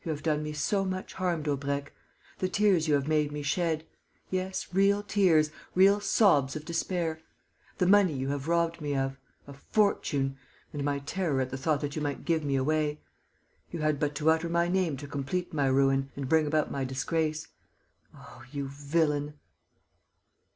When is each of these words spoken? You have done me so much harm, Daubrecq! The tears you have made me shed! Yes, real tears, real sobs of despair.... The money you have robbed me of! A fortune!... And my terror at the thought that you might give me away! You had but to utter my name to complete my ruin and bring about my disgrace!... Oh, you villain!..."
You 0.03 0.09
have 0.09 0.23
done 0.23 0.41
me 0.41 0.51
so 0.51 0.83
much 0.83 1.13
harm, 1.13 1.43
Daubrecq! 1.43 1.93
The 2.39 2.49
tears 2.49 2.87
you 2.87 2.95
have 2.95 3.07
made 3.07 3.31
me 3.31 3.43
shed! 3.43 3.85
Yes, 4.31 4.69
real 4.73 5.03
tears, 5.03 5.51
real 5.75 5.99
sobs 5.99 6.55
of 6.55 6.65
despair.... 6.65 7.21
The 7.77 7.85
money 7.85 8.13
you 8.13 8.29
have 8.29 8.47
robbed 8.47 8.81
me 8.81 8.95
of! 8.95 9.19
A 9.45 9.53
fortune!... 9.53 10.37
And 10.73 10.83
my 10.83 10.97
terror 10.97 11.39
at 11.39 11.51
the 11.51 11.55
thought 11.57 11.81
that 11.81 11.95
you 11.95 12.01
might 12.01 12.25
give 12.25 12.43
me 12.43 12.55
away! 12.55 12.99
You 13.69 13.81
had 13.81 13.99
but 13.99 14.15
to 14.15 14.31
utter 14.31 14.49
my 14.49 14.67
name 14.67 14.97
to 14.97 15.07
complete 15.07 15.53
my 15.53 15.67
ruin 15.67 16.09
and 16.15 16.27
bring 16.27 16.47
about 16.47 16.71
my 16.71 16.83
disgrace!... 16.83 17.49
Oh, 18.15 18.41
you 18.51 18.69
villain!..." 18.69 19.35